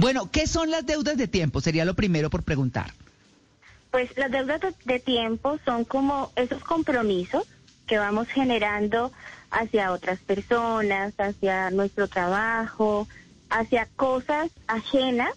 Bueno, 0.00 0.30
¿qué 0.30 0.46
son 0.46 0.70
las 0.70 0.86
deudas 0.86 1.18
de 1.18 1.28
tiempo? 1.28 1.60
Sería 1.60 1.84
lo 1.84 1.92
primero 1.92 2.30
por 2.30 2.42
preguntar. 2.42 2.94
Pues 3.90 4.16
las 4.16 4.30
deudas 4.30 4.62
de, 4.86 4.98
tiempo 4.98 5.58
son 5.66 5.84
como 5.84 6.32
esos 6.36 6.64
compromisos 6.64 7.46
que 7.86 7.98
vamos 7.98 8.26
generando 8.28 9.12
hacia 9.50 9.92
otras 9.92 10.18
personas, 10.20 11.12
hacia 11.18 11.70
nuestro 11.70 12.08
trabajo, 12.08 13.08
hacia 13.50 13.84
cosas 13.94 14.50
ajenas 14.68 15.34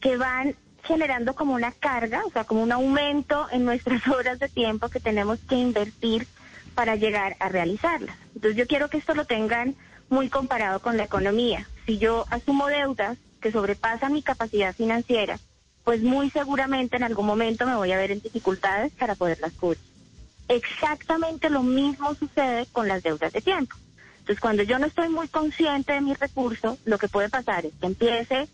que 0.00 0.16
van 0.16 0.56
generando 0.84 1.34
como 1.34 1.52
una 1.52 1.72
carga, 1.72 2.24
o 2.24 2.30
sea, 2.30 2.44
como 2.44 2.62
un 2.62 2.72
aumento 2.72 3.48
en 3.52 3.66
nuestras 3.66 4.08
horas 4.08 4.38
de 4.38 4.48
tiempo 4.48 4.88
que 4.88 5.00
tenemos 5.00 5.40
que 5.40 5.56
invertir 5.56 6.26
para 6.74 6.96
llegar 6.96 7.36
a 7.38 7.50
realizarlas. 7.50 8.16
Entonces 8.34 8.56
yo 8.56 8.66
quiero 8.66 8.88
que 8.88 8.96
esto 8.96 9.14
lo 9.14 9.26
tengan 9.26 9.76
muy 10.08 10.30
comparado 10.30 10.80
con 10.80 10.96
la 10.96 11.04
economía. 11.04 11.68
Si 11.84 11.98
yo 11.98 12.24
asumo 12.30 12.68
deudas 12.68 13.18
que 13.40 13.52
sobrepasan 13.52 14.12
mi 14.12 14.22
capacidad 14.22 14.74
financiera, 14.74 15.38
pues 15.84 16.02
muy 16.02 16.30
seguramente 16.30 16.96
en 16.96 17.04
algún 17.04 17.26
momento 17.26 17.66
me 17.66 17.74
voy 17.74 17.92
a 17.92 17.96
ver 17.96 18.10
en 18.10 18.20
dificultades 18.20 18.92
para 18.92 19.14
poderlas 19.14 19.52
cubrir. 19.52 19.80
Exactamente 20.48 21.48
lo 21.48 21.62
mismo 21.62 22.14
sucede 22.14 22.66
con 22.72 22.88
las 22.88 23.02
deudas 23.02 23.32
de 23.32 23.40
tiempo. 23.40 23.76
Entonces, 24.18 24.40
cuando 24.40 24.62
yo 24.62 24.78
no 24.78 24.86
estoy 24.86 25.08
muy 25.08 25.28
consciente 25.28 25.92
de 25.92 26.00
mis 26.00 26.18
recursos, 26.18 26.78
lo 26.84 26.98
que 26.98 27.08
puede 27.08 27.28
pasar 27.28 27.66
es 27.66 27.72
que 27.80 27.86
empiece 27.86 28.48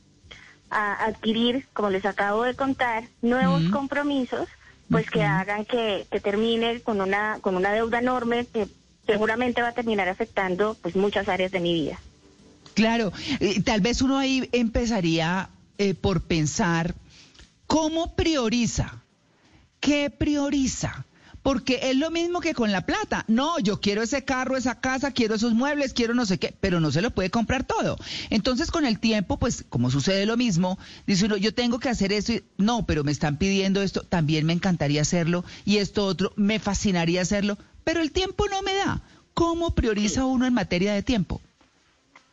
a 0.70 1.04
adquirir, 1.04 1.66
como 1.72 1.90
les 1.90 2.04
acabo 2.04 2.42
de 2.42 2.54
contar, 2.54 3.04
nuevos 3.22 3.62
compromisos, 3.70 4.48
pues 4.90 5.10
que 5.10 5.22
hagan 5.24 5.64
que, 5.64 6.06
termine 6.22 6.80
con 6.80 7.00
una 7.00 7.38
con 7.40 7.56
una 7.56 7.72
deuda 7.72 7.98
enorme 7.98 8.46
que 8.46 8.68
seguramente 9.06 9.62
va 9.62 9.68
a 9.68 9.74
terminar 9.74 10.08
afectando 10.08 10.76
pues 10.80 10.96
muchas 10.96 11.28
áreas 11.28 11.50
de 11.50 11.60
mi 11.60 11.72
vida. 11.72 11.98
Claro, 12.76 13.12
eh, 13.40 13.60
tal 13.62 13.80
vez 13.80 14.00
uno 14.02 14.16
ahí 14.16 14.48
empezaría 14.52 15.50
eh, 15.78 15.94
por 15.94 16.22
pensar 16.22 16.94
¿Cómo 17.66 18.14
prioriza? 18.14 19.02
¿Qué 19.80 20.10
prioriza? 20.10 21.04
Porque 21.42 21.78
es 21.82 21.96
lo 21.96 22.10
mismo 22.10 22.40
que 22.40 22.54
con 22.54 22.72
la 22.72 22.86
plata. 22.86 23.24
No, 23.28 23.58
yo 23.60 23.80
quiero 23.80 24.02
ese 24.02 24.24
carro, 24.24 24.56
esa 24.56 24.80
casa, 24.80 25.12
quiero 25.12 25.34
esos 25.34 25.52
muebles, 25.52 25.92
quiero 25.92 26.14
no 26.14 26.26
sé 26.26 26.38
qué, 26.38 26.54
pero 26.60 26.80
no 26.80 26.90
se 26.90 27.02
lo 27.02 27.12
puede 27.12 27.30
comprar 27.30 27.64
todo. 27.64 27.96
Entonces 28.30 28.70
con 28.70 28.84
el 28.84 28.98
tiempo, 28.98 29.38
pues 29.38 29.64
como 29.68 29.90
sucede 29.90 30.26
lo 30.26 30.36
mismo, 30.36 30.78
dice 31.06 31.26
uno, 31.26 31.36
yo 31.36 31.54
tengo 31.54 31.78
que 31.78 31.88
hacer 31.88 32.12
eso 32.12 32.32
y 32.32 32.44
no, 32.56 32.86
pero 32.86 33.04
me 33.04 33.12
están 33.12 33.36
pidiendo 33.36 33.82
esto, 33.82 34.02
también 34.02 34.46
me 34.46 34.52
encantaría 34.52 35.02
hacerlo 35.02 35.44
y 35.64 35.78
esto 35.78 36.04
otro, 36.06 36.32
me 36.36 36.58
fascinaría 36.58 37.22
hacerlo, 37.22 37.58
pero 37.84 38.00
el 38.00 38.10
tiempo 38.10 38.46
no 38.48 38.62
me 38.62 38.74
da. 38.74 39.02
¿Cómo 39.34 39.74
prioriza 39.74 40.24
uno 40.24 40.46
en 40.46 40.54
materia 40.54 40.94
de 40.94 41.02
tiempo? 41.02 41.40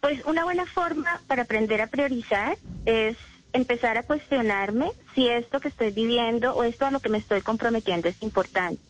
Pues 0.04 0.20
una 0.26 0.44
buena 0.44 0.66
forma 0.66 1.22
para 1.28 1.44
aprender 1.44 1.80
a 1.80 1.88
priorizar 1.88 2.58
es 2.86 3.16
empezar 3.54 3.98
a 3.98 4.04
cuestionarme 4.04 4.92
si 5.16 5.30
esto 5.30 5.62
que 5.62 5.70
estoy 5.70 5.92
viviendo 5.92 6.54
o 6.54 6.66
esto 6.66 6.86
a 6.86 6.92
lo 6.92 7.00
que 7.00 7.08
me 7.08 7.20
estoy 7.20 7.40
comprometiendo 7.40 8.10
es 8.10 8.22
importante. 8.22 8.82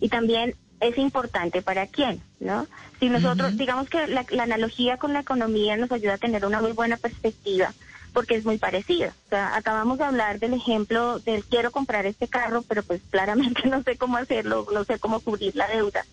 Y 0.00 0.08
también 0.08 0.56
es 0.80 0.98
importante 0.98 1.62
para 1.62 1.86
quién, 1.86 2.20
¿no? 2.40 2.66
Si 2.98 3.08
nosotros, 3.08 3.56
digamos 3.56 3.88
que 3.88 4.08
la, 4.08 4.26
analogía 4.42 4.96
con 4.96 5.12
la 5.12 5.20
economía 5.20 5.76
nos 5.76 5.92
ayuda 5.92 6.14
a 6.14 6.18
tener 6.18 6.44
una 6.44 6.60
muy 6.60 6.72
buena 6.72 6.96
perspectiva, 6.96 7.72
porque 8.12 8.34
es 8.34 8.44
muy 8.44 8.58
parecido. 8.58 9.10
O 9.10 9.28
sea, 9.28 9.54
acabamos 9.54 9.98
de 9.98 10.06
hablar 10.06 10.40
del 10.40 10.54
ejemplo 10.54 11.20
del 11.20 11.44
quiero 11.44 11.70
comprar 11.70 12.04
este 12.04 12.26
carro, 12.26 12.62
pero 12.62 12.82
pues 12.82 13.00
claramente 13.10 13.68
no 13.68 13.84
sé 13.84 13.96
cómo 13.96 14.16
hacerlo, 14.16 14.66
no 14.74 14.82
sé 14.82 14.98
cómo 14.98 15.20
cubrir 15.20 15.54
la 15.54 15.68
deuda. 15.68 16.04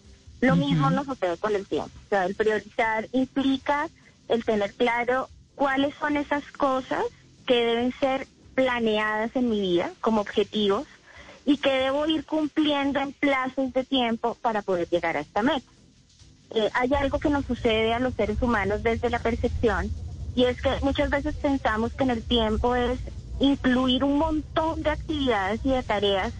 Lo 0.41 0.55
mismo 0.55 0.91
nos 0.91 1.07
sucede 1.07 1.35
con 1.37 1.55
el 1.55 1.65
tiempo. 1.65 1.89
O 2.05 2.09
sea, 2.09 2.25
el 2.25 2.35
priorizar 2.35 3.07
implica 3.11 3.89
el 4.27 4.43
tener 4.43 4.73
claro 4.73 5.29
cuáles 5.55 5.95
son 5.95 6.17
esas 6.17 6.43
cosas 6.51 7.03
que 7.45 7.55
deben 7.55 7.93
ser 7.99 8.27
planeadas 8.55 9.35
en 9.35 9.49
mi 9.49 9.59
vida 9.59 9.91
como 10.01 10.21
objetivos 10.21 10.87
y 11.45 11.57
que 11.57 11.71
debo 11.71 12.07
ir 12.07 12.25
cumpliendo 12.25 12.99
en 12.99 13.13
plazos 13.13 13.71
de 13.73 13.83
tiempo 13.83 14.35
para 14.41 14.61
poder 14.61 14.89
llegar 14.89 15.15
a 15.17 15.19
esta 15.21 15.43
meta. 15.43 15.69
Eh, 16.51 16.69
hay 16.73 16.93
algo 16.93 17.19
que 17.19 17.29
nos 17.29 17.45
sucede 17.45 17.93
a 17.93 17.99
los 17.99 18.13
seres 18.15 18.41
humanos 18.41 18.81
desde 18.81 19.09
la 19.09 19.19
percepción 19.19 19.91
y 20.35 20.45
es 20.45 20.61
que 20.61 20.69
muchas 20.81 21.09
veces 21.09 21.35
pensamos 21.35 21.93
que 21.93 22.03
en 22.03 22.11
el 22.11 22.23
tiempo 22.23 22.75
es 22.75 22.99
incluir 23.39 24.03
un 24.03 24.17
montón 24.17 24.81
de 24.81 24.89
actividades 24.89 25.59
y 25.63 25.69
de 25.69 25.83
tareas 25.83 26.33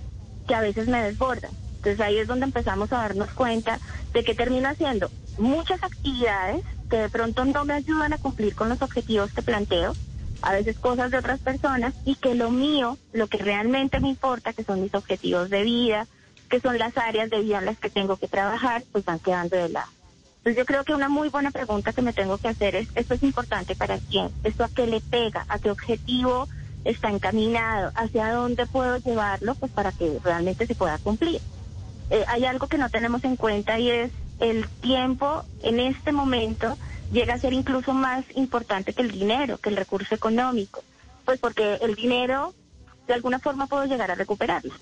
que 0.48 0.56
a 0.56 0.62
veces 0.62 0.88
me 0.88 1.02
desbordan. 1.02 1.52
Entonces 1.78 2.00
ahí 2.02 2.18
es 2.18 2.28
donde 2.28 2.46
empezamos 2.46 2.92
a 2.92 2.98
darnos 2.98 3.30
cuenta 3.32 3.80
de 4.14 4.24
que 4.24 4.34
termino 4.34 4.70
haciendo 4.70 5.10
muchas 5.38 5.84
actividades 5.84 6.64
que 6.90 6.98
de 6.98 7.10
pronto 7.10 7.46
no 7.46 7.66
me 7.66 7.74
ayudan 7.74 8.14
a 8.14 8.18
cumplir 8.18 8.56
con 8.56 8.70
los 8.70 8.82
objetivos 8.82 9.32
que 9.34 9.42
planteo 9.42 9.94
a 10.42 10.54
veces 10.54 10.78
cosas 10.78 11.12
de 11.12 11.18
otras 11.18 11.40
personas 11.40 11.94
y 12.06 12.16
que 12.16 12.36
lo 12.36 12.52
mío, 12.52 12.98
lo 13.14 13.28
que 13.28 13.38
realmente 13.38 14.00
me 14.00 14.10
importa, 14.10 14.54
que 14.54 14.64
son 14.64 14.82
mis 14.82 14.94
objetivos 14.94 15.50
de 15.50 15.64
vida, 15.64 16.08
que 16.50 16.60
son 16.60 16.78
las 16.78 16.98
áreas 16.98 17.30
de 17.30 17.42
vida 17.42 17.60
en 17.60 17.66
las 17.66 17.80
que 17.80 17.90
tengo 17.90 18.18
que 18.18 18.28
trabajar, 18.28 18.84
pues 18.92 19.06
van 19.06 19.20
quedando 19.20 19.58
de 19.58 19.70
lado. 19.70 19.90
Entonces 20.38 20.58
yo 20.58 20.66
creo 20.66 20.84
que 20.84 20.94
una 20.94 21.10
muy 21.10 21.30
buena 21.30 21.50
pregunta 21.50 21.94
que 21.94 22.04
me 22.04 22.14
tengo 22.14 22.38
que 22.38 22.50
hacer 22.50 22.76
es, 22.76 22.88
¿esto 22.94 23.16
es 23.16 23.24
importante 23.24 23.76
para 23.76 23.98
quién? 23.98 24.30
¿Esto 24.44 24.64
a 24.64 24.70
qué 24.70 24.86
le 24.86 25.02
pega? 25.02 25.46
¿A 25.50 25.58
qué 25.58 25.72
objetivo 25.72 26.48
está 26.84 27.10
encaminado? 27.10 27.92
¿Hacia 27.96 28.32
dónde 28.32 28.68
puedo 28.68 28.98
llevarlo? 28.98 29.56
Pues 29.56 29.72
para 29.72 29.92
que 29.92 30.20
realmente 30.24 30.68
se 30.68 30.76
pueda 30.76 31.00
cumplir. 31.00 31.42
Eh, 32.12 32.24
hay 32.28 32.46
algo 32.46 32.68
que 32.68 32.78
no 32.78 32.92
tenemos 32.92 33.24
en 33.24 33.36
cuenta 33.36 33.80
y 33.80 33.90
es 33.90 34.12
el 34.40 34.68
tiempo 34.82 35.44
en 35.64 35.80
este 35.80 36.12
momento 36.12 36.78
llega 37.12 37.36
a 37.36 37.40
ser 37.40 37.54
incluso 37.54 37.94
más 37.94 38.26
importante 38.36 38.94
que 38.94 39.02
el 39.02 39.12
dinero, 39.12 39.58
que 39.58 39.70
el 39.70 39.78
recurso 39.78 40.16
económico, 40.16 40.84
pues 41.24 41.40
porque 41.40 41.76
el 41.82 41.96
dinero 41.96 42.54
de 43.08 43.14
alguna 43.14 43.40
forma 43.40 43.68
puedo 43.68 43.86
llegar 43.86 44.12
a 44.12 44.16
recuperarlo. 44.16 44.74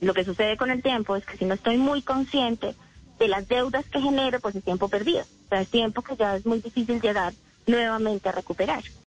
Lo 0.00 0.14
que 0.14 0.24
sucede 0.24 0.56
con 0.56 0.70
el 0.70 0.82
tiempo 0.82 1.16
es 1.16 1.24
que 1.24 1.36
si 1.36 1.44
no 1.44 1.54
estoy 1.54 1.76
muy 1.76 2.02
consciente 2.02 2.74
de 3.18 3.28
las 3.28 3.46
deudas 3.48 3.84
que 3.86 4.00
genero, 4.00 4.40
pues 4.40 4.56
es 4.56 4.64
tiempo 4.64 4.88
perdido. 4.88 5.22
O 5.22 5.48
sea, 5.48 5.60
es 5.60 5.68
tiempo 5.68 6.02
que 6.02 6.16
ya 6.16 6.36
es 6.36 6.44
muy 6.44 6.60
difícil 6.60 7.00
llegar 7.00 7.32
nuevamente 7.66 8.28
a 8.28 8.32
recuperar. 8.32 8.82